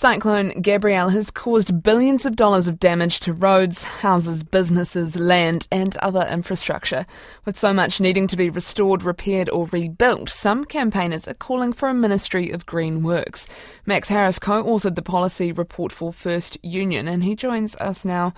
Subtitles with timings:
[0.00, 5.96] Cyclone Gabrielle has caused billions of dollars of damage to roads, houses, businesses, land, and
[5.96, 7.04] other infrastructure.
[7.44, 11.88] With so much needing to be restored, repaired, or rebuilt, some campaigners are calling for
[11.88, 13.48] a Ministry of Green Works.
[13.86, 18.34] Max Harris co authored the policy report for First Union, and he joins us now.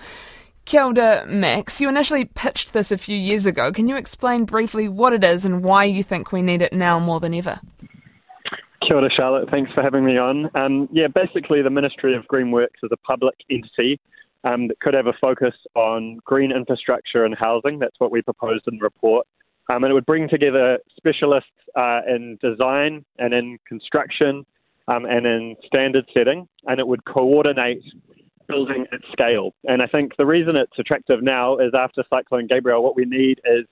[0.65, 1.79] Kia ora, Max.
[1.79, 3.71] You initially pitched this a few years ago.
[3.71, 6.99] Can you explain briefly what it is and why you think we need it now
[6.99, 7.59] more than ever?
[8.91, 9.49] Kia ora, Charlotte.
[9.49, 10.49] Thanks for having me on.
[10.53, 13.97] Um, yeah, basically, the Ministry of Green Works is a public entity
[14.43, 17.79] um, that could have a focus on green infrastructure and housing.
[17.79, 19.25] That's what we proposed in the report.
[19.69, 24.45] Um, and it would bring together specialists uh, in design and in construction
[24.89, 27.81] um, and in standard setting, and it would coordinate
[28.49, 29.53] building at scale.
[29.63, 33.39] And I think the reason it's attractive now is after Cyclone Gabrielle, what we need
[33.45, 33.65] is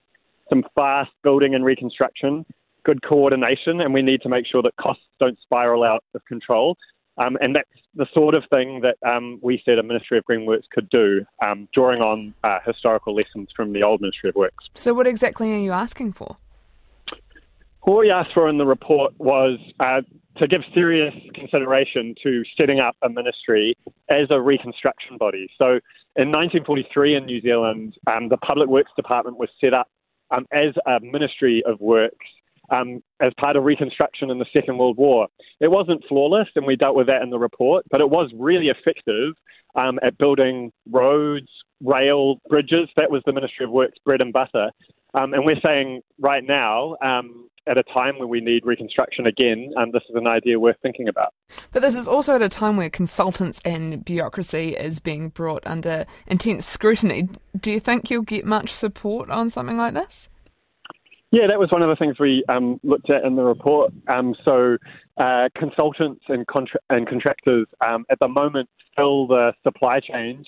[0.48, 2.46] some fast building and reconstruction
[2.84, 6.78] good coordination, and we need to make sure that costs don't spiral out of control.
[7.20, 10.46] Um, and that's the sort of thing that um, we said a Ministry of Green
[10.46, 14.70] Works could do, um, drawing on uh, historical lessons from the old Ministry of Works.
[14.76, 16.38] So, what exactly are you asking for?
[17.82, 20.02] What we asked for in the report was uh,
[20.38, 23.76] to give serious consideration to setting up a ministry
[24.10, 25.50] as a reconstruction body.
[25.58, 25.80] So,
[26.16, 29.90] in 1943 in New Zealand, um, the Public Works Department was set up
[30.32, 32.26] um, as a Ministry of Works
[32.72, 35.28] um, as part of reconstruction in the Second World War.
[35.60, 38.68] It wasn't flawless, and we dealt with that in the report, but it was really
[38.68, 39.34] effective
[39.76, 41.48] um, at building roads,
[41.84, 42.90] rail, bridges.
[42.96, 44.72] That was the Ministry of Work's bread and butter.
[45.14, 49.72] Um, and we're saying right now, um, at a time where we need reconstruction again,
[49.78, 51.34] um, this is an idea worth thinking about.
[51.72, 56.06] But this is also at a time where consultants and bureaucracy is being brought under
[56.28, 57.30] intense scrutiny.
[57.60, 60.30] Do you think you'll get much support on something like this?
[61.32, 63.94] Yeah, that was one of the things we um, looked at in the report.
[64.08, 64.78] Um, so,
[65.18, 70.48] uh, consultants and, contra- and contractors um, at the moment fill the supply chains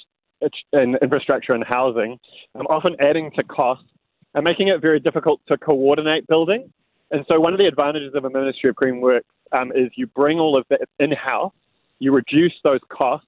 [0.74, 2.18] in infrastructure and housing,
[2.56, 3.86] um, often adding to costs
[4.34, 6.72] and making it very difficult to coordinate building.
[7.12, 10.08] And so, one of the advantages of a Ministry of Green Works um, is you
[10.08, 11.54] bring all of that in house,
[12.00, 13.28] you reduce those costs,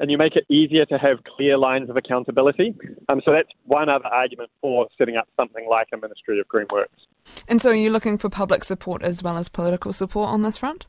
[0.00, 2.74] and you make it easier to have clear lines of accountability.
[3.08, 6.66] Um, so that's one other argument for setting up something like a Ministry of Green
[6.72, 6.98] Works.
[7.46, 10.58] And so are you looking for public support as well as political support on this
[10.58, 10.86] front?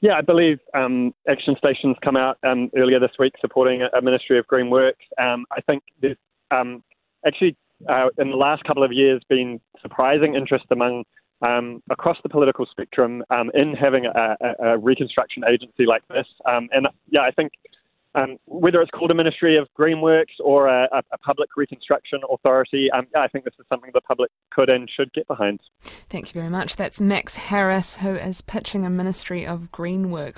[0.00, 4.38] Yeah, I believe um, Action Stations come out um, earlier this week supporting a, Ministry
[4.38, 5.04] of Green Works.
[5.20, 6.16] Um, I think there's
[6.50, 6.82] um,
[7.26, 7.56] actually
[7.88, 11.04] uh, in the last couple of years been surprising interest among
[11.42, 16.26] um, across the political spectrum um, in having a, a, a, reconstruction agency like this.
[16.46, 17.52] Um, and yeah, I think
[18.14, 23.06] um, whether it's called a Ministry of Greenworks or a, a public reconstruction authority, um,
[23.14, 25.60] yeah, I think this is something the public could and should get behind.
[25.80, 26.76] Thank you very much.
[26.76, 30.30] That's Max Harris, who is pitching a Ministry of Greenworks.